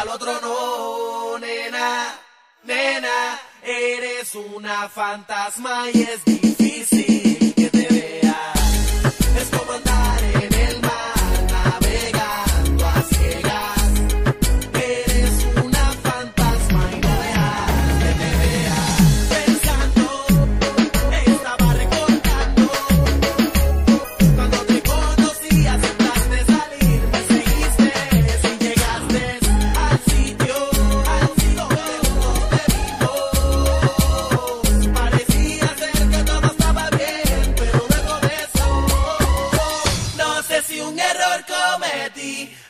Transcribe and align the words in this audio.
Al 0.00 0.08
otro 0.08 0.32
no, 0.40 1.38
nena, 1.38 2.18
nena, 2.64 3.38
eres 3.62 4.34
una 4.34 4.88
fantasma 4.88 5.90
y 5.92 6.00
es 6.00 6.24
difícil 6.24 7.52
que 7.54 7.68
te 7.68 7.86
veas. 7.90 8.56
Es 9.36 9.58
como 9.58 9.72
andar 9.72 9.89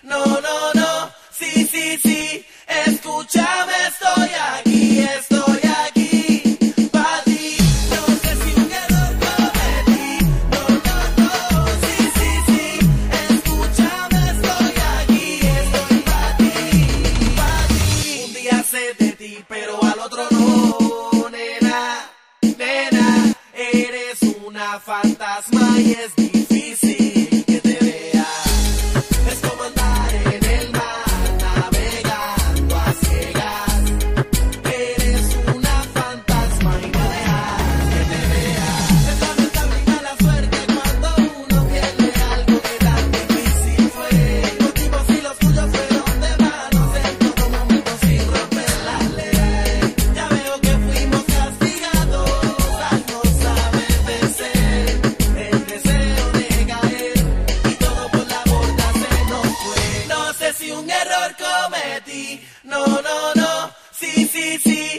No, 0.02 0.22
no, 0.26 0.72
no, 0.74 1.10
sí, 1.30 1.66
sí, 1.66 1.98
sí, 2.02 2.44
escúchame, 2.66 3.72
estoy 3.88 4.30
aquí, 4.52 5.00
estoy 5.00 5.60
aquí. 5.86 6.58
para 6.92 7.22
ti. 7.22 7.56
No 7.88 8.06
sé 8.20 8.36
si 8.36 8.60
un 8.60 8.70
error 8.70 9.12
cometí. 9.24 10.18
No, 10.50 10.62
no, 10.86 10.96
no, 11.16 11.66
sí, 11.86 12.10
sí, 12.18 12.30
sí, 12.48 12.78
escúchame, 13.32 14.30
estoy 14.30 14.74
aquí, 14.98 15.40
estoy 15.42 15.98
para 16.00 16.36
ti, 16.36 16.52
para 17.36 17.66
ti. 17.68 18.22
Un 18.26 18.32
día 18.34 18.62
sé 18.62 18.94
de 18.98 19.12
ti, 19.12 19.44
pero 19.48 19.82
al 19.82 20.00
otro 20.00 20.26
no, 20.30 21.30
nena, 21.30 22.10
nena, 22.58 23.34
eres 23.54 24.18
una 24.44 24.78
fantasma 24.80 25.78
y 25.78 25.92
es 25.92 26.19
No, 62.64 62.86
no, 62.86 63.34
no, 63.34 63.70
sí, 63.92 64.26
sí, 64.26 64.58
sí. 64.58 64.89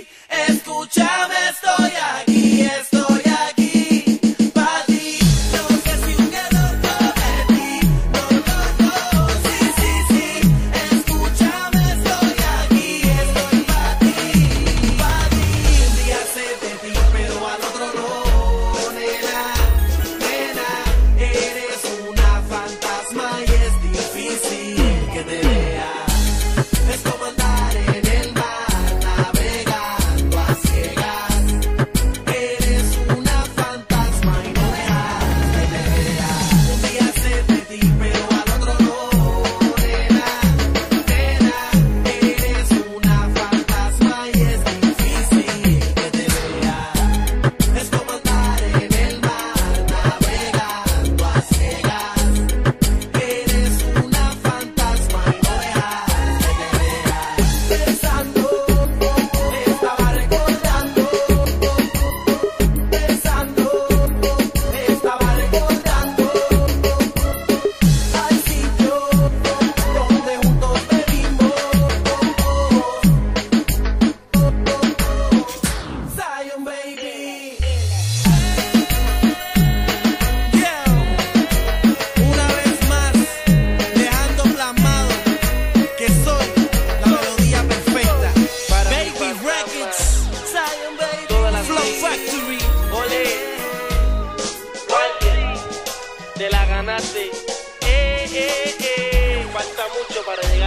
mucho 100.07 100.23
para 100.25 100.41
llegar. 100.41 100.60